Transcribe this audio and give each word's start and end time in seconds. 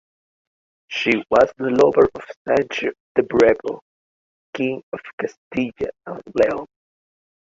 She 0.87 1.11
was 1.29 1.53
the 1.59 1.69
lover 1.69 2.09
of 2.15 2.23
Sancho 2.47 2.89
“the 3.13 3.21
Bravo”, 3.21 3.81
King 4.51 4.81
of 4.91 4.99
Castilla 5.19 5.91
and 6.07 6.23
León. 6.35 6.65